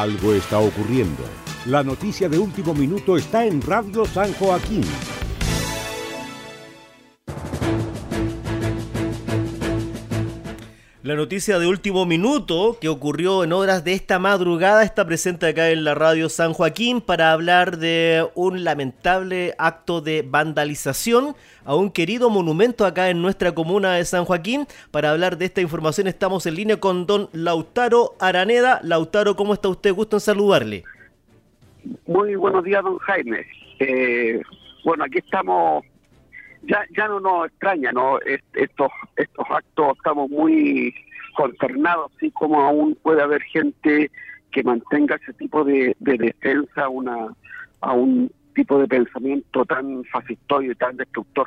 Algo 0.00 0.32
está 0.32 0.58
ocurriendo. 0.58 1.22
La 1.66 1.82
noticia 1.82 2.26
de 2.30 2.38
último 2.38 2.72
minuto 2.72 3.18
está 3.18 3.44
en 3.44 3.60
Radio 3.60 4.06
San 4.06 4.32
Joaquín. 4.32 4.82
La 11.02 11.14
noticia 11.14 11.58
de 11.58 11.66
último 11.66 12.04
minuto 12.04 12.76
que 12.78 12.90
ocurrió 12.90 13.42
en 13.42 13.54
horas 13.54 13.84
de 13.84 13.94
esta 13.94 14.18
madrugada 14.18 14.82
está 14.82 15.06
presente 15.06 15.46
acá 15.46 15.70
en 15.70 15.82
la 15.82 15.94
radio 15.94 16.28
San 16.28 16.52
Joaquín 16.52 17.00
para 17.00 17.32
hablar 17.32 17.78
de 17.78 18.28
un 18.34 18.64
lamentable 18.64 19.54
acto 19.56 20.02
de 20.02 20.22
vandalización 20.28 21.34
a 21.64 21.74
un 21.74 21.90
querido 21.90 22.28
monumento 22.28 22.84
acá 22.84 23.08
en 23.08 23.22
nuestra 23.22 23.52
comuna 23.52 23.94
de 23.94 24.04
San 24.04 24.26
Joaquín. 24.26 24.66
Para 24.90 25.12
hablar 25.12 25.38
de 25.38 25.46
esta 25.46 25.62
información 25.62 26.06
estamos 26.06 26.44
en 26.44 26.56
línea 26.56 26.78
con 26.78 27.06
don 27.06 27.30
Lautaro 27.32 28.12
Araneda. 28.20 28.80
Lautaro, 28.82 29.36
¿cómo 29.36 29.54
está 29.54 29.70
usted? 29.70 29.94
Gusto 29.94 30.16
en 30.16 30.20
saludarle. 30.20 30.84
Muy 32.06 32.34
buenos 32.34 32.62
días, 32.62 32.84
don 32.84 32.98
Jaime. 32.98 33.46
Eh, 33.78 34.42
bueno, 34.84 35.04
aquí 35.04 35.16
estamos 35.16 35.82
ya 36.62 36.84
ya 36.96 37.08
no 37.08 37.20
nos 37.20 37.46
extraña 37.46 37.92
no 37.92 38.18
estos 38.54 38.90
estos 39.16 39.46
actos 39.50 39.96
estamos 39.96 40.30
muy 40.30 40.94
consternados 41.34 42.12
así 42.16 42.30
como 42.32 42.60
aún 42.60 42.96
puede 43.02 43.22
haber 43.22 43.42
gente 43.42 44.10
que 44.50 44.62
mantenga 44.62 45.16
ese 45.16 45.32
tipo 45.34 45.64
de, 45.64 45.96
defensa 46.00 46.88
una 46.88 47.34
a 47.80 47.92
un 47.92 48.30
tipo 48.54 48.78
de 48.78 48.88
pensamiento 48.88 49.64
tan 49.64 50.04
fascistoide 50.04 50.72
y 50.72 50.74
tan 50.74 50.96
destructor. 50.96 51.46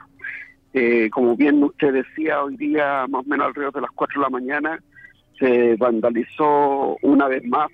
Eh, 0.73 1.09
como 1.11 1.35
bien 1.35 1.63
usted 1.63 1.93
decía 1.93 2.43
hoy 2.43 2.57
día 2.57 3.05
más 3.07 3.23
o 3.25 3.29
menos 3.29 3.47
alrededor 3.47 3.73
de 3.73 3.81
las 3.81 3.91
4 3.91 4.19
de 4.19 4.23
la 4.23 4.29
mañana 4.29 4.79
se 5.37 5.75
vandalizó 5.75 6.97
una 7.03 7.27
vez 7.27 7.43
más 7.45 7.69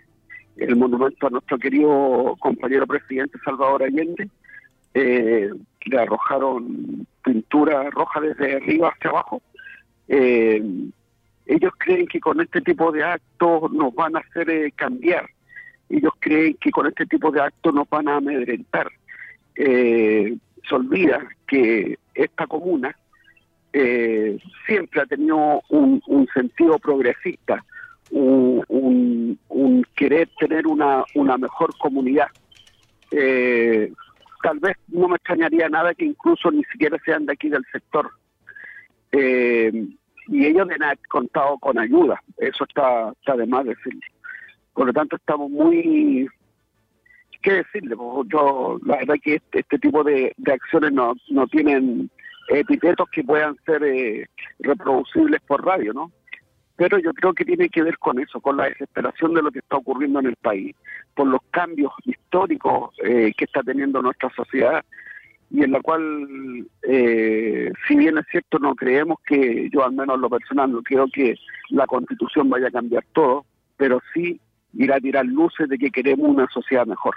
el 0.58 0.76
monumento 0.76 1.28
a 1.28 1.30
nuestro 1.30 1.58
querido 1.58 2.36
compañero 2.40 2.86
presidente 2.86 3.38
Salvador 3.46 3.84
Allende. 3.84 4.30
Eh, 4.94 5.50
le 5.86 6.00
arrojaron 6.00 7.08
pintura 7.24 7.90
roja 7.90 8.22
desde 8.22 8.58
arriba 8.58 8.90
hacia 8.90 9.10
abajo. 9.10 9.42
Eh, 10.08 10.62
ellos 11.46 11.74
creen 11.78 12.08
que 12.08 12.20
con 12.20 12.42
este 12.42 12.62
tipo 12.62 12.92
de 12.92 13.04
actos 13.04 13.72
nos 13.72 13.94
van 13.94 14.16
a 14.16 14.20
hacer 14.20 14.50
eh, 14.50 14.72
cambiar. 14.76 15.30
Ellos 15.90 16.14
creen 16.20 16.56
que 16.60 16.72
con 16.72 16.88
este 16.88 17.06
tipo 17.06 17.32
de 17.32 17.42
actos 17.42 17.74
nos 17.74 17.90
van 17.90 18.08
a 18.08 18.18
amedrentar. 18.18 18.92
Eh, 19.56 20.38
se 20.68 20.76
olvida 20.76 21.28
que 21.48 21.98
esta 22.14 22.48
comuna 22.48 22.96
siempre 24.66 25.02
ha 25.02 25.06
tenido 25.06 25.62
un, 25.70 26.28
sentido 26.34 26.80
progresista, 26.80 27.64
un, 28.10 29.38
querer 29.96 30.28
tener 30.40 30.66
una, 30.66 31.04
una 31.14 31.38
mejor 31.38 31.76
comunidad. 31.78 32.30
Eh, 33.12 33.92
tal 34.42 34.60
vez 34.60 34.78
no 34.88 35.08
me 35.08 35.16
extrañaría 35.16 35.70
nada 35.70 35.94
que 35.94 36.06
incluso 36.06 36.52
ni 36.52 36.64
siquiera 36.66 36.98
sean 37.06 37.26
de 37.26 37.34
aquí 37.34 37.50
del 37.50 37.66
sector. 37.72 38.12
Eh, 39.12 39.72
y 40.28 40.46
ellos 40.46 40.68
deben 40.68 40.84
haber 40.84 41.00
contado 41.10 41.58
con 41.58 41.80
ayuda, 41.80 42.22
eso 42.38 42.64
está, 42.64 43.12
está 43.12 43.36
de 43.36 43.48
más 43.48 43.66
decirlo. 43.66 44.02
Por 44.74 44.88
lo 44.88 44.94
tanto, 44.94 45.16
estamos 45.16 45.50
muy... 45.50 46.28
¿Qué 47.42 47.54
decirle? 47.54 47.96
Pues, 47.96 48.28
yo, 48.32 48.80
la 48.86 48.98
verdad 48.98 49.16
que 49.24 49.36
este, 49.36 49.60
este 49.62 49.80
tipo 49.80 50.04
de, 50.04 50.36
acciones 50.46 50.92
no, 50.92 51.16
no 51.30 51.48
tienen 51.48 52.12
epitetos 52.50 53.10
que 53.10 53.24
puedan 53.24 53.56
ser 53.66 53.84
eh, 53.84 54.28
reproducibles 54.60 55.42
por 55.42 55.66
radio, 55.66 55.94
¿no? 55.94 56.12
Pero 56.80 56.98
yo 56.98 57.14
creo 57.14 57.34
que 57.34 57.44
tiene 57.44 57.68
que 57.68 57.84
ver 57.84 57.98
con 57.98 58.22
eso, 58.22 58.40
con 58.40 58.56
la 58.56 58.70
desesperación 58.70 59.34
de 59.34 59.42
lo 59.42 59.52
que 59.52 59.60
está 59.60 59.76
ocurriendo 59.76 60.22
en 60.22 60.28
el 60.28 60.38
país, 60.38 60.74
por 61.14 61.28
los 61.28 61.42
cambios 61.52 61.92
históricos 62.06 62.96
eh, 63.04 63.34
que 63.38 63.44
está 63.44 63.62
teniendo 63.64 64.02
nuestra 64.02 64.30
sociedad 64.30 64.86
y 65.52 65.62
en 65.64 65.74
la 65.74 65.82
cual, 65.82 66.66
eh, 66.84 67.70
si 67.86 67.98
bien 67.98 68.18
es 68.18 68.26
cierto, 68.32 68.60
no 68.60 68.76
creemos 68.76 69.18
que, 69.28 69.70
yo 69.74 69.84
al 69.84 69.92
menos 69.92 70.22
lo 70.22 70.30
personal, 70.30 70.72
no 70.72 70.82
creo 70.82 71.08
que 71.12 71.36
la 71.70 71.86
constitución 71.86 72.50
vaya 72.50 72.70
a 72.70 72.72
cambiar 72.72 73.04
todo, 73.12 73.46
pero 73.76 74.02
sí 74.14 74.40
irá 74.74 74.96
a 74.96 75.02
tirar 75.02 75.26
luces 75.26 75.68
de 75.68 75.78
que 75.78 75.92
queremos 75.92 76.30
una 76.30 76.48
sociedad 76.48 76.86
mejor. 76.86 77.16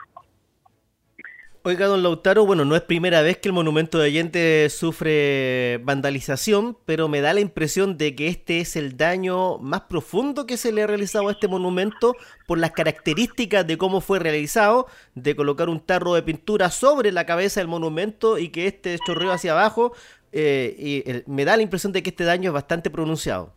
Oiga, 1.64 1.86
don 1.86 2.02
Lautaro, 2.02 2.44
bueno, 2.44 2.64
no 2.64 2.74
es 2.74 2.82
primera 2.82 3.22
vez 3.22 3.38
que 3.38 3.48
el 3.48 3.52
monumento 3.52 3.96
de 3.96 4.06
Allende 4.06 4.66
sufre 4.68 5.78
vandalización, 5.84 6.76
pero 6.86 7.06
me 7.06 7.20
da 7.20 7.32
la 7.34 7.38
impresión 7.38 7.96
de 7.96 8.16
que 8.16 8.26
este 8.26 8.58
es 8.58 8.74
el 8.74 8.96
daño 8.96 9.58
más 9.58 9.82
profundo 9.82 10.44
que 10.44 10.56
se 10.56 10.72
le 10.72 10.82
ha 10.82 10.88
realizado 10.88 11.28
a 11.28 11.30
este 11.30 11.46
monumento 11.46 12.16
por 12.48 12.58
las 12.58 12.72
características 12.72 13.64
de 13.64 13.78
cómo 13.78 14.00
fue 14.00 14.18
realizado, 14.18 14.88
de 15.14 15.36
colocar 15.36 15.68
un 15.68 15.78
tarro 15.78 16.14
de 16.14 16.24
pintura 16.24 16.68
sobre 16.68 17.12
la 17.12 17.26
cabeza 17.26 17.60
del 17.60 17.68
monumento 17.68 18.38
y 18.38 18.48
que 18.48 18.66
este 18.66 18.98
chorreó 19.06 19.30
hacia 19.30 19.52
abajo. 19.52 19.92
Eh, 20.32 20.74
y 20.76 21.30
me 21.30 21.44
da 21.44 21.56
la 21.56 21.62
impresión 21.62 21.92
de 21.92 22.02
que 22.02 22.10
este 22.10 22.24
daño 22.24 22.50
es 22.50 22.54
bastante 22.54 22.90
pronunciado. 22.90 23.54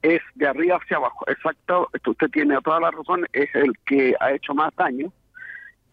Es 0.00 0.22
de 0.34 0.48
arriba 0.48 0.78
hacia 0.82 0.96
abajo, 0.96 1.26
exacto. 1.28 1.90
Usted 2.06 2.30
tiene 2.30 2.56
toda 2.64 2.80
la 2.80 2.90
razón, 2.90 3.26
es 3.34 3.54
el 3.54 3.74
que 3.84 4.14
ha 4.18 4.32
hecho 4.32 4.54
más 4.54 4.74
daño 4.76 5.12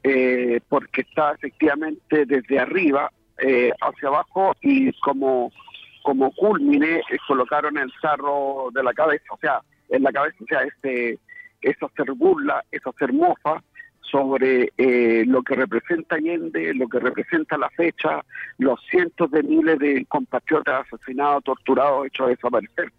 eh, 0.03 0.59
porque 0.69 1.02
está 1.02 1.34
efectivamente 1.34 2.25
desde 2.25 2.59
arriba 2.59 3.12
eh, 3.40 3.72
hacia 3.81 4.09
abajo 4.09 4.56
y 4.62 4.91
como 5.00 5.52
como 6.03 6.31
culmine 6.31 7.00
eh, 7.00 7.18
colocaron 7.28 7.78
el 7.78 7.91
sarro 8.02 8.69
de 8.74 8.81
la 8.81 8.94
cabeza, 8.94 9.25
o 9.31 9.38
sea, 9.40 9.59
en 9.90 10.03
la 10.03 10.12
cabeza, 10.13 10.38
o 10.41 10.47
sea, 10.47 10.62
este, 10.62 11.19
es 11.62 11.75
hacer 11.84 12.13
burla, 12.13 12.63
es 12.72 12.80
hacer 12.88 13.12
mofa 13.12 13.62
sobre 14.09 14.72
lo 14.78 15.44
que 15.44 15.56
representa 15.56 16.16
Allende, 16.16 16.74
lo 16.74 16.88
que 16.88 17.00
representa 17.00 17.58
la 17.58 17.69
fecha, 17.72 18.24
los 18.58 18.79
cientos 18.90 19.29
de 19.31 19.44
miles 19.44 19.79
de 19.79 20.06
compatriotas 20.06 20.85
asesinados, 20.88 21.44
torturados, 21.44 22.08
hechos 22.08 22.29
desaparecer, 22.29 22.94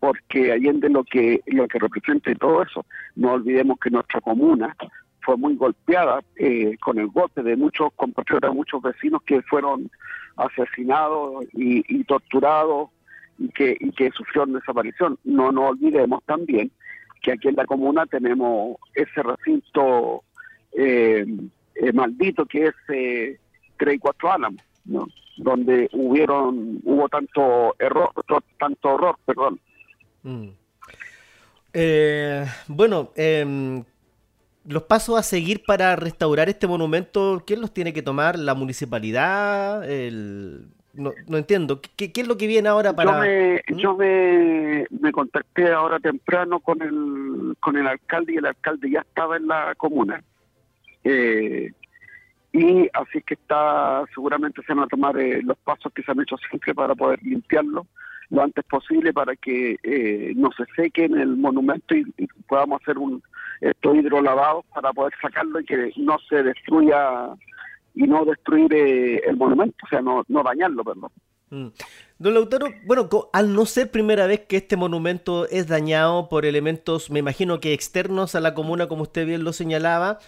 porque 0.00 0.52
Allende 0.52 0.88
lo 0.88 1.04
que 1.04 1.42
lo 1.48 1.68
que 1.68 1.78
representa 1.78 2.34
todo 2.36 2.62
eso. 2.62 2.86
No 3.14 3.32
olvidemos 3.32 3.78
que 3.78 3.90
nuestra 3.90 4.22
comuna 4.22 4.74
fue 5.24 5.36
muy 5.36 5.56
golpeada 5.56 6.22
eh, 6.36 6.76
con 6.80 6.98
el 6.98 7.08
golpe 7.08 7.42
de 7.42 7.56
muchos 7.56 7.92
compatriotas, 7.96 8.54
muchos 8.54 8.82
vecinos 8.82 9.22
que 9.22 9.42
fueron 9.42 9.90
asesinados 10.36 11.44
y, 11.52 12.04
torturados 12.04 12.90
y 13.38 13.48
que, 13.48 13.76
y 13.80 13.90
que 13.92 14.10
sufrieron 14.10 14.52
desaparición. 14.52 15.18
No 15.24 15.52
nos 15.52 15.70
olvidemos 15.70 16.22
también 16.24 16.70
que 17.24 17.32
aquí 17.32 17.48
en 17.48 17.56
la 17.56 17.66
comuna 17.66 18.06
tenemos 18.06 18.76
ese 18.94 19.22
recinto 19.22 20.22
eh, 20.72 21.24
eh, 21.74 21.92
maldito 21.92 22.44
que 22.46 22.66
es 22.66 22.74
eh, 22.88 23.38
3 23.78 23.94
y 23.94 23.98
4 23.98 24.32
Álamos, 24.32 24.62
donde 25.36 25.88
hubieron 25.92 26.80
hubo 26.84 27.08
tanto 27.08 27.74
error, 27.78 28.10
tanto 28.58 28.90
horror, 28.90 29.16
perdón. 29.24 29.58
Mm. 30.22 30.48
bueno, 32.68 33.10
em, 33.16 33.84
los 34.66 34.84
pasos 34.84 35.18
a 35.18 35.22
seguir 35.22 35.62
para 35.64 35.96
restaurar 35.96 36.48
este 36.48 36.66
monumento, 36.66 37.42
¿quién 37.46 37.60
los 37.60 37.72
tiene 37.72 37.92
que 37.92 38.02
tomar? 38.02 38.38
¿La 38.38 38.54
municipalidad? 38.54 39.88
El... 39.88 40.68
No, 40.94 41.12
no 41.26 41.38
entiendo. 41.38 41.80
¿Qué, 41.96 42.12
es 42.14 42.28
lo 42.28 42.36
que 42.36 42.46
viene 42.46 42.68
ahora 42.68 42.94
para...? 42.94 43.12
Yo 43.12 43.18
me, 43.18 43.62
¿Mm? 43.68 43.76
yo 43.78 43.96
me, 43.96 44.86
me, 45.00 45.12
contacté 45.12 45.72
ahora 45.72 45.98
temprano 45.98 46.60
con 46.60 46.80
el, 46.82 47.56
con 47.58 47.76
el 47.76 47.86
alcalde 47.86 48.34
y 48.34 48.36
el 48.36 48.46
alcalde 48.46 48.90
ya 48.90 49.00
estaba 49.00 49.36
en 49.36 49.48
la 49.48 49.74
comuna. 49.76 50.22
Eh, 51.02 51.72
y 52.52 52.88
así 52.92 53.20
que 53.26 53.34
está, 53.34 54.04
seguramente 54.14 54.62
se 54.64 54.72
van 54.72 54.84
a 54.84 54.88
tomar 54.88 55.18
eh, 55.18 55.42
los 55.42 55.58
pasos 55.58 55.92
que 55.92 56.04
se 56.04 56.12
han 56.12 56.20
hecho 56.20 56.36
siempre 56.48 56.72
para 56.72 56.94
poder 56.94 57.20
limpiarlo 57.22 57.86
lo 58.30 58.42
antes 58.42 58.64
posible 58.64 59.12
para 59.12 59.36
que 59.36 59.78
eh, 59.82 60.32
no 60.36 60.50
se 60.56 60.64
seque 60.74 61.04
en 61.04 61.18
el 61.18 61.36
monumento 61.36 61.94
y, 61.94 62.04
podamos 62.46 62.82
hacer 62.82 62.98
un 62.98 63.22
estos 63.70 63.96
hidrolavados 63.96 64.64
para 64.74 64.92
poder 64.92 65.12
sacarlo 65.20 65.60
y 65.60 65.64
que 65.64 65.92
no 65.96 66.18
se 66.28 66.42
destruya 66.42 67.34
y 67.94 68.04
no 68.04 68.24
destruir 68.24 68.72
eh, 68.74 69.22
el 69.26 69.36
monumento, 69.36 69.76
o 69.84 69.88
sea, 69.88 70.00
no, 70.00 70.24
no 70.28 70.42
dañarlo, 70.42 70.82
perdón. 70.84 71.10
Mm. 71.50 71.68
Don 72.18 72.34
Lautaro, 72.34 72.66
bueno, 72.86 73.08
al 73.32 73.54
no 73.54 73.66
ser 73.66 73.90
primera 73.90 74.26
vez 74.26 74.40
que 74.40 74.56
este 74.56 74.76
monumento 74.76 75.46
es 75.48 75.68
dañado 75.68 76.28
por 76.28 76.44
elementos, 76.44 77.10
me 77.10 77.20
imagino 77.20 77.60
que 77.60 77.72
externos 77.72 78.34
a 78.34 78.40
la 78.40 78.54
comuna, 78.54 78.88
como 78.88 79.02
usted 79.02 79.26
bien 79.26 79.44
lo 79.44 79.52
señalaba, 79.52 80.18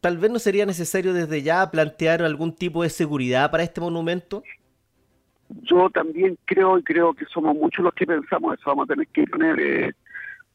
tal 0.00 0.18
vez 0.18 0.30
no 0.30 0.38
sería 0.38 0.66
necesario 0.66 1.12
desde 1.12 1.42
ya 1.42 1.70
plantear 1.70 2.22
algún 2.22 2.54
tipo 2.54 2.82
de 2.82 2.90
seguridad 2.90 3.50
para 3.50 3.62
este 3.62 3.80
monumento 3.80 4.42
yo 5.48 5.88
también 5.90 6.38
creo 6.44 6.78
y 6.78 6.82
creo 6.82 7.14
que 7.14 7.24
somos 7.26 7.54
muchos 7.56 7.84
los 7.84 7.94
que 7.94 8.06
pensamos 8.06 8.54
eso, 8.54 8.70
vamos 8.70 8.84
a 8.84 8.94
tener 8.94 9.06
que 9.08 9.24
poner, 9.26 9.60
eh, 9.60 9.92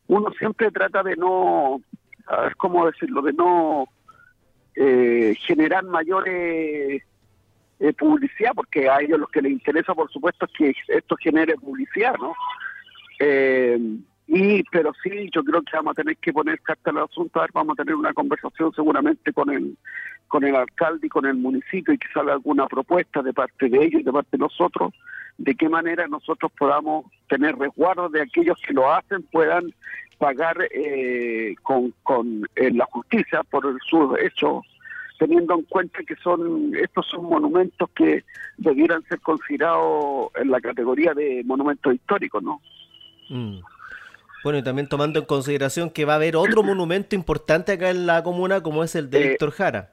uno 0.07 0.29
siempre 0.37 0.71
trata 0.71 1.03
de 1.03 1.15
no, 1.15 1.81
cómo 2.57 2.85
decirlo, 2.85 3.21
de 3.21 3.33
no 3.33 3.85
eh, 4.75 5.35
generar 5.45 5.83
mayores 5.83 7.03
eh, 7.79 7.93
publicidad, 7.93 8.51
porque 8.55 8.89
a 8.89 8.99
ellos 9.01 9.19
lo 9.19 9.27
que 9.27 9.41
les 9.41 9.51
interesa, 9.51 9.93
por 9.93 10.11
supuesto, 10.11 10.45
es 10.45 10.51
que 10.51 10.73
esto 10.87 11.15
genere 11.17 11.55
publicidad, 11.55 12.15
¿no? 12.17 12.33
Y, 14.33 14.63
pero 14.71 14.93
sí, 15.03 15.29
yo 15.33 15.43
creo 15.43 15.61
que 15.61 15.75
vamos 15.75 15.91
a 15.91 16.01
tener 16.01 16.15
que 16.15 16.31
poner 16.31 16.61
carta 16.61 16.89
al 16.89 16.99
asunto, 16.99 17.37
a 17.37 17.41
ver, 17.43 17.51
vamos 17.53 17.77
a 17.77 17.83
tener 17.83 17.95
una 17.95 18.13
conversación 18.13 18.71
seguramente 18.73 19.33
con 19.33 19.49
el, 19.49 19.77
con 20.29 20.45
el 20.45 20.55
alcalde 20.55 21.07
y 21.07 21.09
con 21.09 21.25
el 21.25 21.35
municipio 21.35 21.93
y 21.93 21.97
que 21.97 22.07
salga 22.13 22.31
alguna 22.31 22.65
propuesta 22.67 23.21
de 23.21 23.33
parte 23.33 23.67
de 23.67 23.83
ellos 23.83 23.99
y 23.99 24.05
de 24.05 24.13
parte 24.13 24.29
de 24.31 24.37
nosotros, 24.37 24.93
de 25.37 25.53
qué 25.55 25.67
manera 25.67 26.07
nosotros 26.07 26.49
podamos 26.57 27.07
tener 27.27 27.57
resguardo 27.57 28.07
de 28.07 28.21
aquellos 28.21 28.57
que 28.65 28.73
lo 28.73 28.93
hacen, 28.93 29.21
puedan 29.23 29.73
pagar 30.21 30.55
eh, 30.71 31.55
con, 31.63 31.91
con 32.03 32.47
la 32.55 32.85
justicia 32.85 33.41
por 33.43 33.63
sus 33.89 34.19
hechos 34.19 34.63
teniendo 35.17 35.55
en 35.55 35.63
cuenta 35.63 36.03
que 36.03 36.15
son 36.15 36.75
estos 36.75 37.07
son 37.07 37.25
monumentos 37.25 37.89
que 37.95 38.23
debieran 38.57 39.03
ser 39.03 39.19
considerados 39.19 40.29
en 40.35 40.49
la 40.49 40.59
categoría 40.59 41.13
de 41.13 41.43
monumentos 41.45 41.93
históricos, 41.93 42.41
¿no? 42.41 42.61
Mm. 43.29 43.59
Bueno, 44.43 44.59
y 44.59 44.63
también 44.63 44.87
tomando 44.87 45.19
en 45.19 45.25
consideración 45.25 45.89
que 45.91 46.05
va 46.05 46.13
a 46.13 46.15
haber 46.15 46.35
otro 46.35 46.63
monumento 46.63 47.15
importante 47.15 47.73
acá 47.73 47.91
en 47.91 48.07
la 48.07 48.23
comuna, 48.23 48.61
como 48.61 48.83
es 48.83 48.95
el 48.95 49.11
de 49.11 49.29
Víctor 49.29 49.49
eh, 49.49 49.51
Jara. 49.51 49.91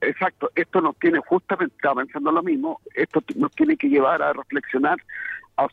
Exacto, 0.00 0.50
esto 0.54 0.80
nos 0.80 0.96
tiene 0.98 1.18
justamente, 1.18 1.74
estaba 1.76 2.02
pensando 2.02 2.32
lo 2.32 2.42
mismo, 2.42 2.80
esto 2.94 3.22
nos 3.36 3.52
tiene 3.52 3.76
que 3.76 3.88
llevar 3.88 4.22
a 4.22 4.32
reflexionar 4.32 4.98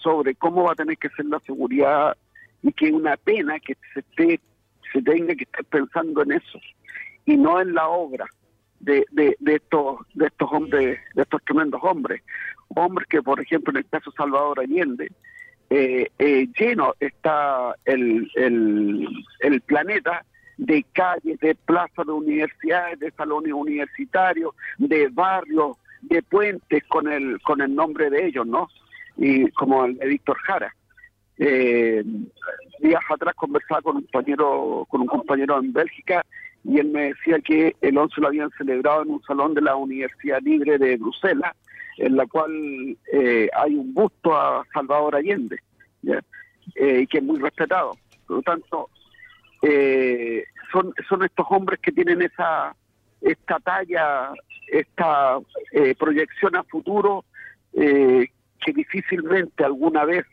sobre 0.01 0.35
cómo 0.35 0.63
va 0.63 0.73
a 0.73 0.75
tener 0.75 0.97
que 0.97 1.09
ser 1.09 1.25
la 1.27 1.39
seguridad 1.41 2.17
y 2.65 2.73
que 2.73 2.87
es 2.87 2.93
una 2.93 3.15
pena 3.15 3.59
que 3.59 3.77
se, 3.93 3.99
esté, 3.99 4.39
se 4.91 5.01
tenga 5.03 5.35
que 5.35 5.43
estar 5.43 5.63
pensando 5.65 6.23
en 6.23 6.31
eso 6.31 6.59
y 7.25 7.37
no 7.37 7.61
en 7.61 7.75
la 7.75 7.87
obra 7.87 8.25
de, 8.79 9.05
de, 9.11 9.35
de, 9.39 9.55
estos 9.55 9.99
de 10.15 10.25
estos 10.25 10.51
hombres, 10.51 10.99
de 11.13 11.21
estos 11.21 11.43
tremendos 11.43 11.79
hombres, 11.83 12.23
hombres 12.69 13.07
que 13.07 13.21
por 13.21 13.39
ejemplo 13.39 13.71
en 13.71 13.77
el 13.77 13.87
caso 13.87 14.09
de 14.09 14.17
Salvador 14.17 14.59
Allende, 14.59 15.11
eh, 15.69 16.09
eh, 16.17 16.47
lleno 16.59 16.95
está 16.99 17.75
el, 17.85 18.31
el, 18.35 19.07
el 19.41 19.61
planeta 19.61 20.25
de 20.57 20.83
calles, 20.91 21.39
de 21.39 21.53
plazas 21.53 22.05
de 22.07 22.13
universidades, 22.13 22.99
de 22.99 23.11
salones 23.11 23.53
universitarios, 23.53 24.55
de 24.79 25.07
barrios, 25.09 25.77
de 26.01 26.23
puentes 26.23 26.83
con 26.85 27.11
el 27.11 27.39
con 27.41 27.61
el 27.61 27.75
nombre 27.75 28.09
de 28.09 28.25
ellos, 28.25 28.47
¿no? 28.47 28.69
Y 29.17 29.51
como 29.51 29.85
el 29.85 29.97
de 29.97 30.07
Víctor 30.07 30.37
Jara. 30.39 30.74
Eh, 31.37 32.03
días 32.79 33.01
atrás 33.09 33.35
conversaba 33.35 33.81
con 33.81 33.97
un 33.97 34.01
compañero 34.03 34.85
con 34.87 35.01
un 35.01 35.07
compañero 35.07 35.59
en 35.59 35.73
Bélgica 35.73 36.25
y 36.63 36.79
él 36.79 36.87
me 36.87 37.09
decía 37.09 37.39
que 37.39 37.75
el 37.81 37.97
11 37.97 38.21
lo 38.21 38.27
habían 38.27 38.49
celebrado 38.57 39.03
en 39.03 39.11
un 39.11 39.23
salón 39.23 39.53
de 39.53 39.61
la 39.61 39.75
Universidad 39.75 40.41
Libre 40.41 40.79
de 40.79 40.97
Bruselas, 40.97 41.55
en 41.97 42.15
la 42.15 42.25
cual 42.25 42.97
eh, 43.13 43.49
hay 43.55 43.75
un 43.75 43.93
busto 43.93 44.35
a 44.35 44.65
Salvador 44.73 45.15
Allende, 45.15 45.59
eh, 46.03 47.05
que 47.07 47.17
es 47.19 47.23
muy 47.23 47.39
respetado. 47.39 47.95
Por 48.25 48.37
lo 48.37 48.41
tanto, 48.41 48.89
eh, 49.61 50.43
son, 50.71 50.91
son 51.07 51.23
estos 51.23 51.45
hombres 51.51 51.79
que 51.79 51.91
tienen 51.91 52.21
esa 52.23 52.75
esta 53.21 53.59
talla, 53.59 54.33
esta 54.67 55.39
proyección 55.97 56.55
a 56.55 56.63
futuro, 56.63 57.25
que 57.73 58.73
difícilmente 58.73 59.63
alguna 59.63 60.05
vez 60.05 60.25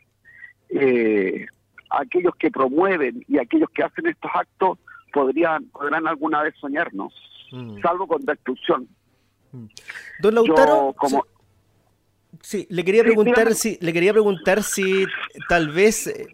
aquellos 1.89 2.35
que 2.35 2.49
promueven 2.49 3.23
y 3.27 3.37
aquellos 3.37 3.69
que 3.69 3.83
hacen 3.83 4.07
estos 4.07 4.31
actos 4.33 4.79
podrían, 5.13 5.65
podrán 5.65 6.07
alguna 6.07 6.41
vez 6.41 6.55
soñarnos, 6.59 7.13
mm. 7.51 7.81
salvo 7.81 8.07
con 8.07 8.25
destrucción. 8.25 8.87
Mm. 9.51 9.65
Don 10.19 10.35
Lautaro, 10.35 10.93
como... 10.97 11.25
sí, 12.41 12.67
le 12.69 12.83
quería 12.83 13.03
preguntar 13.03 13.53
si, 13.53 13.77
le 13.79 13.93
quería 13.93 14.11
preguntar 14.11 14.63
si 14.63 15.05
tal 15.47 15.69
vez, 15.69 16.07
eh, 16.07 16.27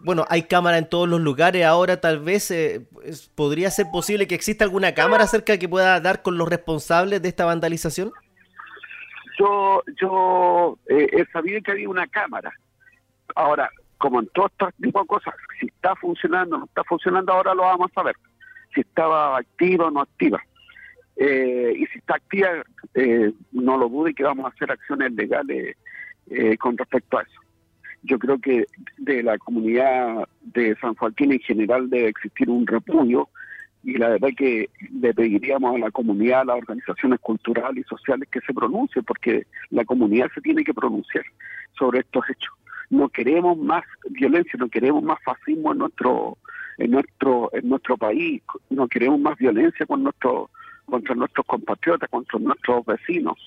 bueno, 0.00 0.24
hay 0.28 0.44
cámara 0.44 0.78
en 0.78 0.88
todos 0.88 1.08
los 1.08 1.20
lugares 1.20 1.64
ahora, 1.64 2.00
tal 2.00 2.20
vez 2.20 2.50
eh, 2.50 2.86
podría 3.34 3.70
ser 3.70 3.86
posible 3.92 4.26
que 4.26 4.34
exista 4.34 4.64
alguna 4.64 4.94
cámara 4.94 5.26
cerca 5.26 5.58
que 5.58 5.68
pueda 5.68 6.00
dar 6.00 6.22
con 6.22 6.38
los 6.38 6.48
responsables 6.48 7.20
de 7.20 7.28
esta 7.28 7.44
vandalización. 7.44 8.10
Yo, 9.38 9.82
yo 10.00 10.78
eh, 10.88 11.08
he 11.12 11.26
sabido 11.32 11.60
que 11.62 11.72
había 11.72 11.88
una 11.88 12.06
cámara. 12.06 12.52
Ahora, 13.34 13.70
como 14.02 14.18
en 14.18 14.26
todo 14.34 14.46
este 14.46 14.82
tipo 14.82 15.00
de 15.00 15.06
cosas, 15.06 15.32
si 15.60 15.66
está 15.66 15.94
funcionando 15.94 16.56
o 16.56 16.58
no 16.58 16.64
está 16.64 16.82
funcionando, 16.82 17.32
ahora 17.32 17.54
lo 17.54 17.62
vamos 17.62 17.92
a 17.94 18.02
ver. 18.02 18.16
Si 18.74 18.80
estaba 18.80 19.38
activa 19.38 19.86
o 19.86 19.90
no 19.92 20.00
activa. 20.00 20.42
Eh, 21.14 21.72
y 21.76 21.86
si 21.86 21.98
está 22.00 22.16
activa, 22.16 22.48
eh, 22.94 23.32
no 23.52 23.78
lo 23.78 23.88
dude 23.88 24.12
que 24.12 24.24
vamos 24.24 24.44
a 24.44 24.48
hacer 24.48 24.72
acciones 24.72 25.12
legales 25.12 25.76
eh, 26.30 26.56
con 26.56 26.76
respecto 26.76 27.18
a 27.18 27.22
eso. 27.22 27.40
Yo 28.02 28.18
creo 28.18 28.40
que 28.40 28.66
de 28.98 29.22
la 29.22 29.38
comunidad 29.38 30.28
de 30.40 30.74
San 30.80 30.96
Joaquín 30.96 31.30
en 31.30 31.38
general 31.38 31.88
debe 31.88 32.08
existir 32.08 32.50
un 32.50 32.66
repudio 32.66 33.28
y 33.84 33.98
la 33.98 34.08
verdad 34.08 34.30
que 34.36 34.68
le 35.00 35.14
pediríamos 35.14 35.76
a 35.76 35.78
la 35.78 35.92
comunidad, 35.92 36.40
a 36.40 36.44
las 36.46 36.56
organizaciones 36.56 37.20
culturales 37.20 37.84
y 37.86 37.88
sociales 37.88 38.28
que 38.32 38.40
se 38.40 38.52
pronuncie, 38.52 39.00
porque 39.02 39.46
la 39.70 39.84
comunidad 39.84 40.26
se 40.34 40.40
tiene 40.40 40.64
que 40.64 40.74
pronunciar 40.74 41.24
sobre 41.78 42.00
estos 42.00 42.28
hechos 42.28 42.52
no 42.92 43.08
queremos 43.08 43.56
más 43.56 43.84
violencia, 44.10 44.52
no 44.58 44.68
queremos 44.68 45.02
más 45.02 45.18
fascismo 45.24 45.72
en 45.72 45.78
nuestro 45.78 46.36
en 46.76 46.90
nuestro 46.90 47.50
en 47.54 47.68
nuestro 47.68 47.96
país, 47.96 48.42
no 48.68 48.86
queremos 48.86 49.18
más 49.18 49.38
violencia 49.38 49.86
con 49.86 50.02
nuestro, 50.02 50.50
contra 50.84 51.14
nuestros 51.14 51.46
compatriotas, 51.46 52.10
contra 52.10 52.38
nuestros 52.38 52.84
vecinos. 52.84 53.38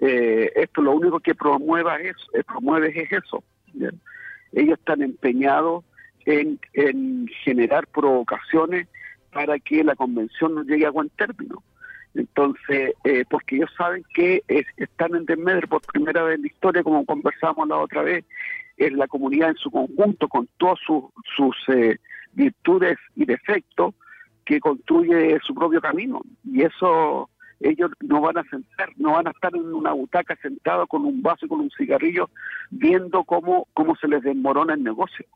Eh, 0.00 0.50
esto 0.56 0.80
lo 0.80 0.92
único 0.92 1.20
que 1.20 1.34
promueva 1.34 1.96
es, 1.96 2.16
eh, 2.32 2.42
promueve 2.42 2.88
es 2.98 3.12
eso. 3.12 3.44
Ellos 4.52 4.78
están 4.78 5.02
empeñados 5.02 5.84
en, 6.24 6.58
en 6.72 7.28
generar 7.44 7.86
provocaciones 7.86 8.88
para 9.30 9.58
que 9.58 9.84
la 9.84 9.94
convención 9.94 10.54
no 10.54 10.62
llegue 10.62 10.86
a 10.86 10.90
buen 10.90 11.10
término. 11.10 11.62
Entonces, 12.14 12.94
eh, 13.04 13.24
porque 13.28 13.56
ellos 13.56 13.70
saben 13.76 14.04
que 14.14 14.42
están 14.78 15.14
en 15.14 15.26
desmedro 15.26 15.68
por 15.68 15.82
primera 15.82 16.24
vez 16.24 16.36
en 16.36 16.42
la 16.42 16.48
historia, 16.48 16.82
como 16.82 17.04
conversamos 17.04 17.68
la 17.68 17.76
otra 17.76 18.02
vez, 18.02 18.24
es 18.80 18.92
la 18.92 19.06
comunidad 19.08 19.50
en 19.50 19.56
su 19.56 19.70
conjunto, 19.70 20.28
con 20.28 20.48
todas 20.56 20.78
sus, 20.86 21.54
eh, 21.68 21.98
virtudes 22.32 22.98
y 23.14 23.24
defectos, 23.24 23.94
que 24.44 24.60
construye 24.60 25.38
su 25.44 25.54
propio 25.54 25.80
camino. 25.80 26.22
Y 26.44 26.62
eso 26.62 27.28
ellos 27.60 27.90
no 28.00 28.22
van 28.22 28.38
a 28.38 28.44
sentar, 28.44 28.88
no 28.96 29.12
van 29.12 29.28
a 29.28 29.30
estar 29.30 29.54
en 29.54 29.74
una 29.74 29.92
butaca 29.92 30.34
sentados 30.36 30.88
con 30.88 31.04
un 31.04 31.22
vaso 31.22 31.44
y 31.44 31.48
con 31.48 31.60
un 31.60 31.70
cigarrillo 31.76 32.30
viendo 32.70 33.24
cómo, 33.24 33.68
cómo 33.74 33.94
se 33.96 34.08
les 34.08 34.22
desmorona 34.22 34.74
el 34.74 34.82
negocio. 34.82 35.26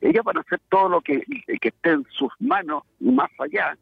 Ellos 0.00 0.24
van 0.24 0.38
a 0.38 0.40
hacer 0.40 0.60
todo 0.68 0.88
lo 0.88 1.00
que, 1.00 1.22
que 1.60 1.68
esté 1.68 1.90
en 1.90 2.04
sus 2.10 2.32
manos 2.38 2.84
y 3.00 3.10
más 3.10 3.30
allá 3.38 3.76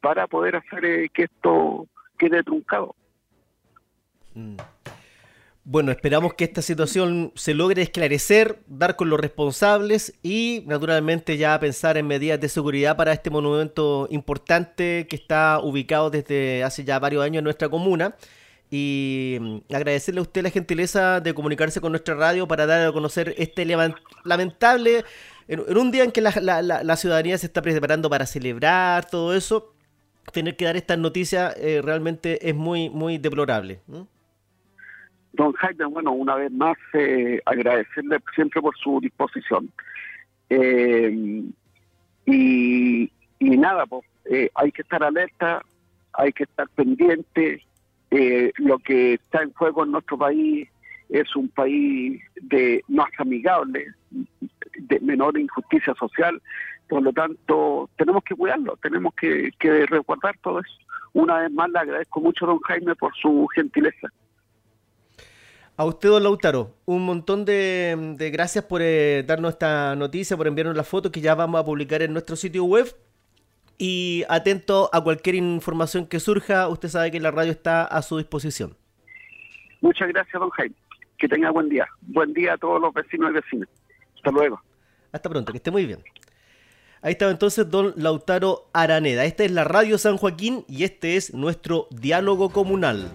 para 0.00 0.26
poder 0.26 0.56
hacer 0.56 0.84
eh, 0.84 1.08
que 1.12 1.24
esto 1.24 1.86
quede 2.18 2.42
truncado. 2.42 2.94
Mm. 4.34 4.56
Bueno, 5.70 5.92
esperamos 5.92 6.32
que 6.32 6.44
esta 6.44 6.62
situación 6.62 7.30
se 7.34 7.52
logre 7.52 7.82
esclarecer, 7.82 8.58
dar 8.68 8.96
con 8.96 9.10
los 9.10 9.20
responsables 9.20 10.14
y 10.22 10.62
naturalmente 10.66 11.36
ya 11.36 11.60
pensar 11.60 11.98
en 11.98 12.06
medidas 12.06 12.40
de 12.40 12.48
seguridad 12.48 12.96
para 12.96 13.12
este 13.12 13.28
monumento 13.28 14.08
importante 14.10 15.06
que 15.10 15.16
está 15.16 15.60
ubicado 15.62 16.08
desde 16.08 16.64
hace 16.64 16.84
ya 16.84 16.98
varios 16.98 17.22
años 17.22 17.40
en 17.40 17.44
nuestra 17.44 17.68
comuna. 17.68 18.16
Y 18.70 19.36
mm, 19.38 19.74
agradecerle 19.74 20.20
a 20.20 20.22
usted 20.22 20.42
la 20.42 20.48
gentileza 20.48 21.20
de 21.20 21.34
comunicarse 21.34 21.82
con 21.82 21.92
nuestra 21.92 22.14
radio 22.14 22.48
para 22.48 22.64
dar 22.64 22.88
a 22.88 22.92
conocer 22.92 23.34
este 23.36 23.66
lamentable, 24.24 25.04
en, 25.48 25.76
un 25.76 25.90
día 25.90 26.04
en 26.04 26.12
que 26.12 26.22
la, 26.22 26.96
ciudadanía 26.96 27.36
se 27.36 27.44
está 27.44 27.60
preparando 27.60 28.08
para 28.08 28.24
celebrar 28.24 29.04
todo 29.10 29.34
eso, 29.34 29.74
tener 30.32 30.56
que 30.56 30.64
dar 30.64 30.78
estas 30.78 30.96
noticias 30.96 31.54
eh, 31.58 31.82
realmente 31.84 32.48
es 32.48 32.54
muy, 32.54 32.88
muy 32.88 33.18
deplorable. 33.18 33.82
Don 35.38 35.52
Jaime, 35.52 35.84
bueno, 35.84 36.10
una 36.10 36.34
vez 36.34 36.50
más 36.50 36.76
eh, 36.94 37.40
agradecerle 37.46 38.18
siempre 38.34 38.60
por 38.60 38.76
su 38.76 38.98
disposición. 39.00 39.70
Eh, 40.50 41.44
y, 42.26 43.10
nada, 43.38 43.86
pues 43.86 44.04
eh, 44.24 44.50
hay 44.56 44.72
que 44.72 44.82
estar 44.82 45.00
alerta, 45.04 45.62
hay 46.12 46.32
que 46.32 46.42
estar 46.42 46.68
pendiente. 46.70 47.62
lo 48.56 48.80
que 48.80 49.14
está 49.14 49.42
en 49.44 49.52
juego 49.52 49.84
en 49.84 49.92
nuestro 49.92 50.18
país 50.18 50.68
es 51.08 51.36
un 51.36 51.48
país 51.50 52.20
de 52.42 52.82
más 52.88 53.10
amigable, 53.18 53.94
de 54.10 55.00
menor 55.00 55.38
injusticia 55.38 55.94
social. 55.94 56.42
Por 56.88 57.02
lo 57.04 57.12
tanto, 57.12 57.88
tenemos 57.96 58.24
que 58.24 58.34
cuidarlo, 58.34 58.76
tenemos 58.82 59.14
que, 59.14 59.52
que 59.60 59.86
resguardar 59.86 60.36
todo 60.38 60.58
eso. 60.58 60.78
Una 61.12 61.38
vez 61.38 61.52
más 61.52 61.70
le 61.70 61.78
agradezco 61.78 62.20
mucho, 62.20 62.44
don 62.44 62.58
Jaime, 62.58 62.96
por 62.96 63.14
su 63.14 63.46
gentileza. 63.54 64.08
A 65.78 65.84
usted, 65.84 66.08
don 66.08 66.24
Lautaro, 66.24 66.74
un 66.86 67.04
montón 67.04 67.44
de, 67.44 68.16
gracias 68.32 68.64
por 68.64 68.82
eh, 68.82 69.22
darnos 69.24 69.52
esta 69.52 69.94
noticia, 69.94 70.36
por 70.36 70.48
enviarnos 70.48 70.76
la 70.76 70.82
foto 70.82 71.12
que 71.12 71.20
ya 71.20 71.36
vamos 71.36 71.60
a 71.60 71.64
publicar 71.64 72.02
en 72.02 72.12
nuestro 72.12 72.34
sitio 72.34 72.64
web. 72.64 72.92
Y 73.78 74.24
atento 74.28 74.90
a 74.92 75.00
cualquier 75.04 75.36
información 75.36 76.08
que 76.08 76.18
surja, 76.18 76.66
usted 76.66 76.88
sabe 76.88 77.12
que 77.12 77.20
la 77.20 77.30
radio 77.30 77.52
está 77.52 77.84
a 77.84 78.02
su 78.02 78.18
disposición. 78.18 78.76
Muchas 79.80 80.08
gracias, 80.08 80.40
don 80.40 80.50
Jaime. 80.50 80.74
Que 81.16 81.28
tenga 81.28 81.52
buen 81.52 81.68
día. 81.68 81.86
Buen 82.00 82.32
día 82.32 82.54
a 82.54 82.58
todos 82.58 82.80
los 82.80 82.92
vecinos 82.92 83.30
y 83.30 83.34
vecinas. 83.34 83.68
Hasta 84.16 84.32
luego. 84.32 84.60
Hasta 85.12 85.30
pronto, 85.30 85.52
que 85.52 85.58
esté 85.58 85.70
muy 85.70 85.86
bien. 85.86 86.00
Ahí 87.02 87.12
estaba 87.12 87.30
entonces 87.30 87.70
don 87.70 87.92
Lautaro 87.94 88.68
Araneda. 88.72 89.24
Esta 89.26 89.44
es 89.44 89.52
la 89.52 89.62
Radio 89.62 89.96
San 89.96 90.16
Joaquín 90.16 90.64
y 90.66 90.82
este 90.82 91.14
es 91.14 91.32
nuestro 91.34 91.86
diálogo 91.92 92.50
comunal. 92.50 93.12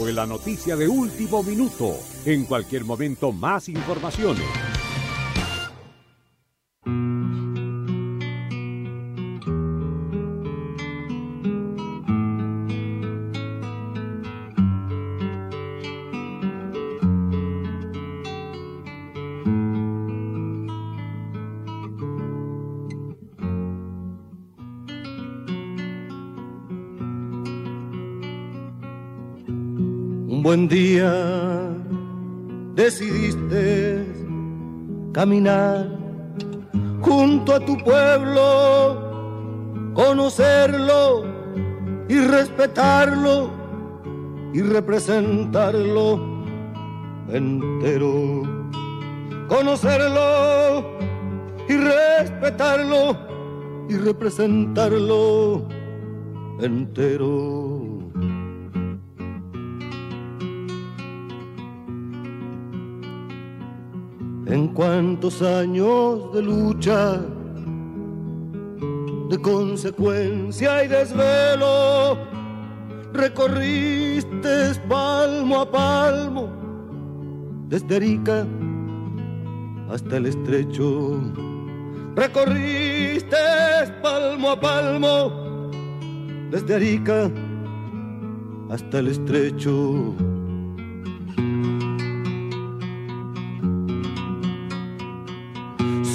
Fue 0.00 0.14
la 0.14 0.24
noticia 0.24 0.76
de 0.76 0.88
último 0.88 1.42
minuto. 1.42 1.94
En 2.24 2.46
cualquier 2.46 2.86
momento 2.86 3.32
más 3.32 3.68
informaciones. 3.68 4.69
Buen 30.42 30.68
día 30.68 31.12
decidiste 32.74 34.06
caminar 35.12 35.88
junto 37.00 37.54
a 37.54 37.60
tu 37.60 37.76
pueblo, 37.78 39.92
conocerlo 39.94 41.24
y 42.08 42.18
respetarlo 42.20 43.50
y 44.52 44.62
representarlo 44.62 46.20
entero. 47.28 48.42
Conocerlo 49.48 50.84
y 51.68 51.76
respetarlo 51.76 53.16
y 53.88 53.96
representarlo 53.96 55.66
entero. 56.60 58.09
En 64.50 64.68
cuántos 64.68 65.42
años 65.42 66.32
de 66.32 66.42
lucha, 66.42 67.20
de 69.28 69.40
consecuencia 69.40 70.84
y 70.84 70.88
desvelo, 70.88 72.18
recorriste 73.12 74.74
palmo 74.88 75.60
a 75.60 75.70
palmo, 75.70 76.48
desde 77.68 77.96
Arica 77.96 78.44
hasta 79.88 80.16
el 80.16 80.26
estrecho. 80.26 81.20
Recorriste 82.16 83.36
palmo 84.02 84.50
a 84.50 84.60
palmo, 84.60 85.70
desde 86.50 86.74
Arica 86.74 87.30
hasta 88.68 88.98
el 88.98 89.08
estrecho 89.08 90.29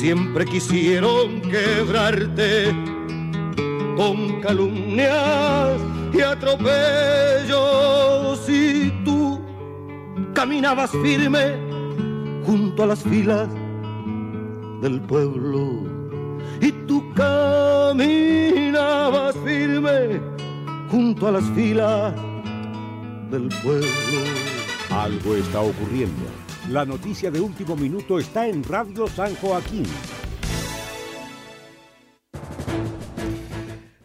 siempre 0.06 0.46
quisieron 0.46 1.42
quebrarte 1.42 2.72
con 3.98 4.40
calumnias 4.40 5.82
y 6.14 6.22
atropellos 6.22 7.58
y 8.48 8.92
tú 9.04 9.42
caminabas 10.36 10.92
firme 10.92 11.56
junto 12.46 12.84
a 12.84 12.86
las 12.86 13.02
filas 13.02 13.50
del 14.84 15.02
pueblo 15.02 15.88
y 16.62 16.72
tú 16.86 17.04
caminabas 17.16 18.16
firme 19.44 20.22
junto 20.92 21.30
a 21.30 21.32
las 21.32 21.46
filas 21.56 22.14
del 23.32 23.50
pueblo. 23.64 23.88
Algo 24.92 25.34
está 25.34 25.62
ocurriendo. 25.62 26.46
La 26.70 26.84
noticia 26.84 27.30
de 27.30 27.40
último 27.40 27.76
minuto 27.76 28.18
está 28.18 28.48
en 28.48 28.64
Radio 28.64 29.06
San 29.06 29.36
Joaquín. 29.36 29.86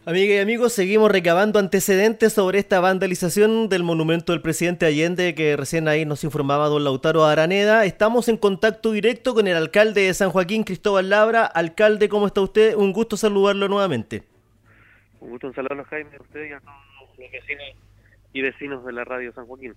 Amigas 0.05 0.35
y 0.35 0.37
amigos, 0.37 0.71
seguimos 0.71 1.11
recabando 1.11 1.57
antecedentes 1.57 2.33
sobre 2.33 2.59
esta 2.59 2.79
vandalización 2.79 3.67
del 3.67 3.81
monumento 3.81 4.31
del 4.31 4.43
presidente 4.43 4.85
Allende 4.85 5.33
que 5.33 5.57
recién 5.57 5.87
ahí 5.87 6.05
nos 6.05 6.23
informaba 6.23 6.67
don 6.67 6.83
Lautaro 6.83 7.25
Araneda. 7.25 7.83
Estamos 7.85 8.27
en 8.27 8.37
contacto 8.37 8.91
directo 8.91 9.33
con 9.33 9.47
el 9.47 9.57
alcalde 9.57 10.01
de 10.01 10.13
San 10.13 10.29
Joaquín, 10.29 10.63
Cristóbal 10.63 11.09
Labra. 11.09 11.45
Alcalde, 11.45 12.09
¿cómo 12.09 12.27
está 12.27 12.41
usted? 12.41 12.75
Un 12.75 12.93
gusto 12.93 13.17
saludarlo 13.17 13.69
nuevamente. 13.69 14.21
Un 15.19 15.31
gusto 15.31 15.51
saludarlo, 15.53 15.83
Jaime, 15.85 16.15
a 16.15 16.21
usted 16.21 16.47
y 16.47 16.53
a 16.53 16.59
todos 16.59 17.17
los 17.17 17.31
vecinos 17.31 17.90
y 18.33 18.41
vecinos 18.41 18.85
de 18.85 18.93
la 18.93 19.03
radio 19.03 19.33
San 19.33 19.45
Joaquín. 19.45 19.75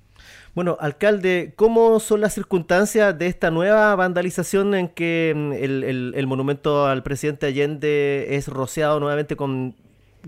Bueno, 0.54 0.76
alcalde, 0.80 1.52
¿cómo 1.56 1.98
son 2.00 2.20
las 2.20 2.34
circunstancias 2.34 3.16
de 3.18 3.26
esta 3.26 3.50
nueva 3.50 3.94
vandalización 3.96 4.74
en 4.74 4.88
que 4.88 5.32
mm, 5.34 5.52
el, 5.52 6.26
monumento 6.26 6.86
al 6.86 7.02
presidente 7.02 7.46
Allende 7.46 8.36
es 8.36 8.48
rociado 8.48 9.00
nuevamente 9.00 9.36
con... 9.36 9.74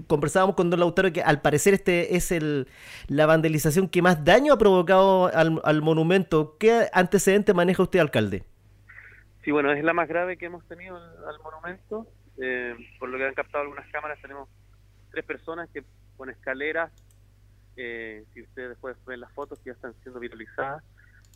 Conversábamos 0.09 0.57
con 0.57 0.69
don 0.69 0.79
Lautaro 0.79 1.11
que 1.11 1.23
al 1.23 1.41
parecer 1.41 1.73
este 1.73 2.17
es 2.17 2.31
el, 2.31 2.69
la 3.07 3.25
vandalización 3.25 3.89
que 3.89 4.03
más 4.03 4.27
daño 4.27 4.53
ha 4.53 4.59
provocado 4.59 5.31
al, 5.33 5.81
monumento. 5.81 6.59
¿Qué 6.61 6.89
antecedente 6.93 7.55
maneja 7.55 7.83
usted, 7.83 8.01
alcalde? 8.01 8.45
Sí, 9.43 9.53
bueno, 9.53 9.73
es 9.73 9.83
la 9.83 9.95
más 9.95 10.07
grave 10.07 10.37
que 10.37 10.47
hemos 10.47 10.67
tenido 10.69 10.97
al, 10.97 11.39
monumento. 11.43 12.07
Eh, 12.37 12.75
por 12.99 13.09
lo 13.09 13.17
que 13.17 13.25
han 13.25 13.33
captado 13.33 13.63
algunas 13.63 13.91
cámaras, 13.91 14.21
tenemos 14.21 14.51
tres 15.13 15.25
personas 15.25 15.71
que 15.71 15.83
con 16.19 16.29
escaleras 16.29 16.93
eh, 17.77 18.25
si 18.33 18.43
ustedes 18.43 18.71
después 18.71 18.97
ven 19.07 19.21
las 19.21 19.33
fotos 19.33 19.59
que 19.61 19.71
ya 19.71 19.75
están 19.75 19.95
siendo 20.03 20.21
viralizadas, 20.21 20.83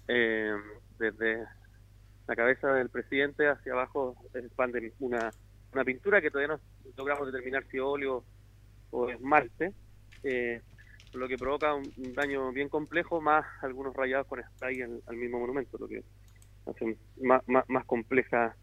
eh, 0.09 0.55
desde 0.99 1.45
la 2.27 2.37
cabeza 2.37 2.73
del 2.73 2.89
presidente 2.89 3.49
hacia 3.49 3.73
abajo 3.73 4.15
expande 4.35 4.93
una, 5.01 5.31
una 5.73 5.85
pintura 5.85 6.21
que 6.21 6.31
todavía 6.31 6.57
no 6.57 6.61
logramos 6.97 7.27
determinar 7.27 7.65
si 7.71 7.79
óleo 7.79 8.25
o 8.91 9.09
esmalte, 9.09 9.73
eh, 10.23 10.61
lo 11.13 11.29
que 11.29 11.37
provoca 11.37 11.75
un, 11.75 11.93
daño 12.15 12.53
bien 12.53 12.69
complejo, 12.69 13.21
más 13.21 13.45
algunos 13.63 13.95
rayados 13.95 14.27
con 14.27 14.43
spray 14.43 14.83
al, 14.83 15.03
al 15.07 15.17
mismo 15.17 15.41
monumento, 15.41 15.77
lo 15.79 15.89
que 15.89 16.05
hace 16.67 16.97
más, 17.21 17.43
más, 17.47 17.85
compleja 17.85 18.55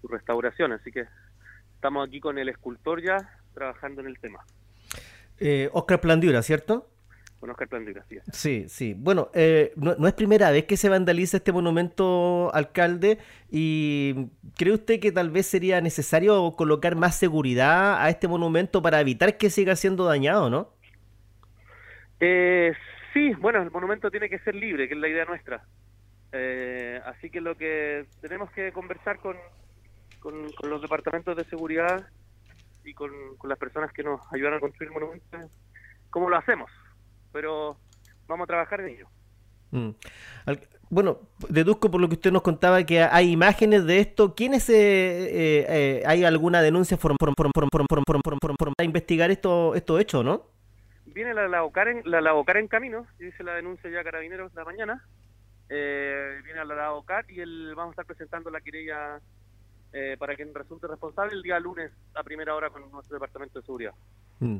su 0.00 0.08
restauración. 0.08 0.72
Así 0.72 0.90
que 0.90 1.04
estamos 1.74 2.06
aquí 2.06 2.20
con 2.20 2.38
el 2.38 2.48
escultor 2.48 3.02
ya 3.02 3.38
trabajando 3.54 4.00
en 4.00 4.08
el 4.08 4.18
tema. 4.18 4.44
Eh, 5.38 5.68
Oscar 5.72 6.00
Plandiura, 6.00 6.42
¿cierto? 6.42 6.90
Sí, 8.32 8.66
sí. 8.68 8.94
Bueno, 8.96 9.30
eh, 9.34 9.72
no, 9.76 10.06
es 10.06 10.14
primera 10.14 10.50
vez 10.50 10.64
que 10.64 10.76
se 10.76 10.88
vandaliza 10.88 11.36
este 11.38 11.52
monumento, 11.52 12.50
alcalde, 12.54 13.18
y 13.50 14.30
¿cree 14.56 14.72
usted 14.72 15.00
que 15.00 15.12
tal 15.12 15.30
vez 15.30 15.46
sería 15.46 15.80
necesario 15.80 16.52
colocar 16.52 16.96
más 16.96 17.16
seguridad 17.16 18.02
a 18.02 18.08
este 18.08 18.28
monumento 18.28 18.80
para 18.82 19.00
evitar 19.00 19.36
que 19.36 19.50
siga 19.50 19.76
siendo 19.76 20.04
dañado, 20.04 20.48
no? 20.48 20.70
Eh, 22.20 22.72
sí, 23.12 23.32
bueno, 23.34 23.62
el 23.62 23.70
monumento 23.70 24.10
tiene 24.10 24.28
que 24.28 24.38
ser 24.38 24.54
libre, 24.54 24.88
que 24.88 24.94
es 24.94 25.00
la 25.00 25.08
idea 25.08 25.24
nuestra. 25.24 25.64
Eh, 26.32 27.00
así 27.04 27.30
que 27.30 27.40
lo 27.40 27.56
que 27.56 28.06
tenemos 28.20 28.50
que 28.52 28.72
conversar 28.72 29.18
con, 29.18 29.36
con, 30.20 30.48
los 30.68 30.82
departamentos 30.82 31.36
de 31.36 31.44
seguridad 31.44 32.08
y 32.84 32.94
con, 32.94 33.10
con 33.36 33.48
las 33.50 33.58
personas 33.58 33.92
que 33.92 34.02
nos 34.02 34.20
ayudan 34.32 34.54
a 34.54 34.60
construir 34.60 34.88
el 34.88 34.94
monumento, 34.94 35.38
¿cómo 36.10 36.28
lo 36.28 36.36
hacemos? 36.36 36.70
Pero 37.34 37.76
vamos 38.28 38.44
a 38.44 38.46
trabajar 38.46 38.80
en 38.80 38.88
ello. 38.88 39.08
Mm. 39.72 39.90
Bueno, 40.88 41.18
deduzco 41.48 41.90
por 41.90 42.00
lo 42.00 42.08
que 42.08 42.14
usted 42.14 42.30
nos 42.30 42.42
contaba 42.42 42.84
que 42.84 43.02
hay 43.02 43.32
imágenes 43.32 43.84
de 43.84 43.98
esto. 43.98 44.36
¿Quiénes 44.36 44.70
eh, 44.70 45.66
eh, 45.68 46.02
hay 46.06 46.22
alguna 46.22 46.62
denuncia 46.62 46.96
para 46.96 48.84
investigar 48.84 49.32
esto, 49.32 49.74
esto 49.74 49.98
hecho, 49.98 50.22
no? 50.22 50.46
Viene 51.06 51.34
la 51.34 51.48
Laucar 51.48 51.88
en, 51.88 52.02
la 52.04 52.20
en 52.54 52.68
camino, 52.68 53.06
dice 53.18 53.42
la 53.42 53.54
denuncia 53.54 53.90
ya 53.90 54.04
Carabineros 54.04 54.54
de 54.54 54.60
la 54.60 54.64
mañana. 54.64 55.04
Eh, 55.68 56.40
viene 56.44 56.64
la 56.64 56.74
Laucar 56.76 57.28
y 57.28 57.40
el, 57.40 57.74
vamos 57.74 57.90
a 57.90 58.02
estar 58.02 58.06
presentando 58.06 58.50
la 58.50 58.60
querella 58.60 59.20
eh, 59.92 60.16
para 60.18 60.34
quien 60.34 60.52
resulte 60.52 60.88
responsable 60.88 61.34
el 61.34 61.42
día 61.42 61.58
lunes 61.60 61.92
a 62.14 62.22
primera 62.24 62.54
hora 62.54 62.68
con 62.70 62.90
nuestro 62.90 63.14
departamento 63.14 63.60
de 63.60 63.64
seguridad. 63.64 63.92
Mm. 64.40 64.58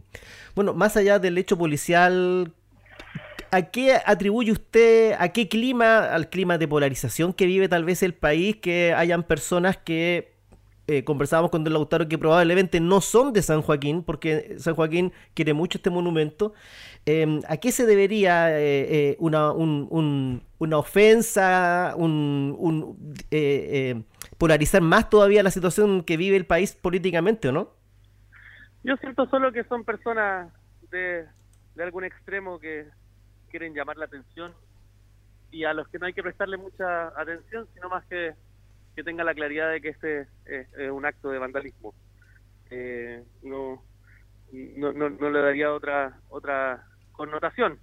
Bueno, 0.54 0.74
más 0.74 0.96
allá 0.96 1.18
del 1.18 1.36
hecho 1.38 1.58
policial, 1.58 2.52
¿A 3.50 3.62
qué 3.62 4.00
atribuye 4.04 4.50
usted, 4.50 5.14
a 5.16 5.28
qué 5.28 5.48
clima, 5.48 6.12
al 6.12 6.28
clima 6.28 6.58
de 6.58 6.66
polarización 6.66 7.32
que 7.32 7.46
vive 7.46 7.68
tal 7.68 7.84
vez 7.84 8.02
el 8.02 8.12
país, 8.12 8.56
que 8.56 8.92
hayan 8.92 9.22
personas 9.22 9.76
que 9.76 10.34
eh, 10.86 11.02
conversábamos 11.02 11.50
con 11.50 11.64
Don 11.64 11.72
Lautaro 11.72 12.08
que 12.08 12.18
probablemente 12.18 12.78
no 12.78 13.00
son 13.00 13.32
de 13.32 13.40
San 13.40 13.62
Joaquín, 13.62 14.02
porque 14.02 14.56
San 14.58 14.74
Joaquín 14.74 15.12
quiere 15.32 15.54
mucho 15.54 15.78
este 15.78 15.88
monumento. 15.88 16.52
Em, 17.06 17.40
¿A 17.48 17.56
qué 17.56 17.72
se 17.72 17.86
debería 17.86 18.50
eh, 18.50 19.12
eh, 19.12 19.16
una, 19.18 19.52
una 19.52 20.76
ofensa, 20.76 21.94
un, 21.96 22.98
polarizar 24.36 24.82
más 24.82 25.08
todavía 25.08 25.42
la 25.42 25.50
situación 25.50 26.02
que 26.02 26.18
vive 26.18 26.36
el 26.36 26.44
país 26.44 26.74
políticamente, 26.74 27.48
¿o 27.48 27.52
no? 27.52 27.70
Yo 28.82 28.96
siento 28.96 29.26
solo 29.30 29.52
que 29.52 29.64
son 29.64 29.84
personas 29.84 30.52
de, 30.90 31.24
de 31.74 31.82
algún 31.82 32.04
extremo 32.04 32.58
que 32.58 32.86
quieren 33.50 33.74
llamar 33.74 33.96
la 33.96 34.06
atención 34.06 34.52
y 35.50 35.64
a 35.64 35.72
los 35.72 35.88
que 35.88 35.98
no 35.98 36.06
hay 36.06 36.12
que 36.12 36.22
prestarle 36.22 36.56
mucha 36.56 37.08
atención, 37.20 37.68
sino 37.74 37.88
más 37.88 38.04
que 38.06 38.34
que 38.94 39.02
tenga 39.02 39.24
la 39.24 39.34
claridad 39.34 39.70
de 39.70 39.80
que 39.80 39.88
este 39.88 40.28
es, 40.44 40.90
un 40.90 41.04
acto 41.04 41.30
de 41.30 41.38
vandalismo. 41.38 41.94
Eh, 42.70 43.22
no, 43.42 43.82
no, 44.52 45.10
no, 45.10 45.30
le 45.30 45.40
daría 45.40 45.72
otra 45.72 46.20
otra 46.28 46.86
connotación. 47.12 47.78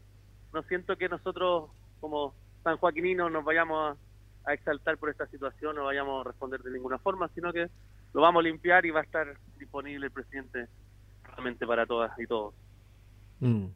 No 0.53 0.63
siento 0.63 0.97
que 0.97 1.09
nosotros 1.09 1.69
como 1.99 2.33
San 2.63 2.77
Joaquininos 2.77 3.31
nos 3.31 3.43
vayamos 3.43 3.97
a, 4.45 4.53
exaltar 4.53 4.97
por 4.97 5.09
esta 5.09 5.27
situación, 5.27 5.75
no 5.75 5.85
vayamos 5.85 6.25
a 6.25 6.29
responder 6.29 6.61
de 6.61 6.71
ninguna 6.71 6.97
forma, 6.97 7.29
sino 7.35 7.53
que 7.53 7.69
lo 8.13 8.21
vamos 8.21 8.41
a 8.41 8.43
limpiar 8.43 8.85
y 8.85 8.91
va 8.91 9.01
a 9.01 9.03
estar 9.03 9.37
disponible 9.59 10.07
el 10.07 10.11
presidente 10.11 10.67
realmente 11.23 11.65
para 11.67 11.85
todas 11.85 12.17
y 12.19 12.25
todos. 12.25 12.55
Mm. 13.39 13.67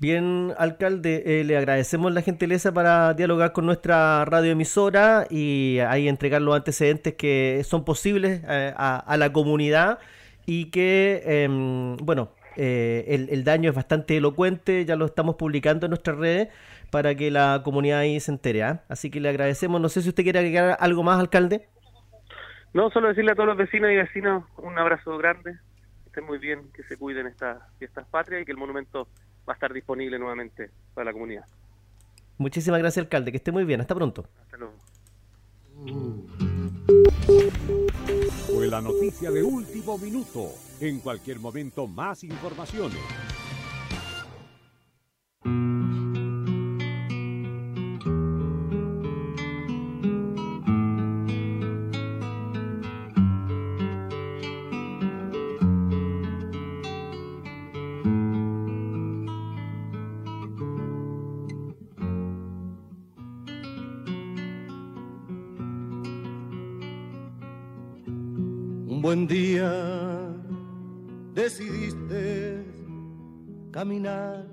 Bien, 0.00 0.54
alcalde, 0.56 1.24
eh, 1.26 1.44
le 1.44 1.58
agradecemos 1.58 2.10
la 2.10 2.22
gentileza 2.22 2.72
para 2.72 3.12
dialogar 3.12 3.52
con 3.52 3.66
nuestra 3.66 4.24
radioemisora 4.24 5.26
y 5.28 5.78
ahí 5.80 6.08
entregar 6.08 6.40
los 6.40 6.56
antecedentes 6.56 7.16
que 7.16 7.60
son 7.64 7.84
posibles 7.84 8.40
eh, 8.48 8.72
a, 8.74 9.16
la 9.18 9.30
comunidad 9.30 9.98
y 10.46 10.70
que, 10.70 11.22
em, 11.26 11.98
bueno, 11.98 12.30
eh, 12.56 13.26
el, 13.30 13.44
daño 13.44 13.68
es 13.68 13.76
bastante 13.76 14.16
elocuente, 14.16 14.86
ya 14.86 14.96
lo 14.96 15.04
estamos 15.04 15.36
publicando 15.36 15.84
en 15.84 15.90
nuestras 15.90 16.16
redes 16.16 16.48
para 16.90 17.14
que 17.14 17.30
la 17.30 17.60
comunidad 17.62 17.98
ahí 17.98 18.18
se 18.20 18.32
entere. 18.32 18.62
¿ah? 18.62 18.82
Así 18.88 19.10
que 19.10 19.20
le 19.20 19.28
agradecemos. 19.28 19.82
No 19.82 19.90
sé 19.90 20.00
si 20.00 20.08
usted 20.08 20.22
quiere 20.22 20.38
agregar 20.38 20.78
algo 20.80 21.02
más, 21.02 21.20
alcalde. 21.20 21.68
No, 22.72 22.88
solo 22.88 23.08
decirle 23.08 23.32
a 23.32 23.34
todos 23.34 23.48
los 23.48 23.58
vecinos 23.58 23.90
y 23.90 23.96
vecinos 23.96 24.44
un 24.56 24.78
abrazo 24.78 25.18
grande, 25.18 25.58
que 26.04 26.06
estén 26.06 26.24
muy 26.24 26.38
bien, 26.38 26.72
que 26.72 26.84
se 26.84 26.96
cuiden 26.96 27.26
estas 27.26 27.58
fiestas 27.78 28.06
patrias 28.08 28.40
y 28.40 28.44
que 28.46 28.52
el 28.52 28.58
monumento 28.58 29.06
va 29.48 29.52
a 29.52 29.54
estar 29.54 29.72
disponible 29.72 30.18
nuevamente 30.18 30.70
para 30.94 31.06
la 31.06 31.12
comunidad. 31.12 31.44
Muchísimas 32.38 32.80
gracias, 32.80 33.04
alcalde. 33.04 33.30
Que 33.30 33.36
esté 33.36 33.52
muy 33.52 33.64
bien. 33.64 33.80
Hasta 33.80 33.94
pronto. 33.94 34.26
Hasta 34.40 34.56
luego. 34.56 34.74
Fue 38.46 38.66
la 38.66 38.80
noticia 38.80 39.30
de 39.30 39.42
último 39.42 39.98
minuto. 39.98 40.52
En 40.80 41.00
cualquier 41.00 41.38
momento, 41.38 41.86
más 41.86 42.24
informaciones. 42.24 43.00
Buen 69.10 69.26
día 69.26 69.72
decidiste 71.34 72.64
caminar 73.72 74.46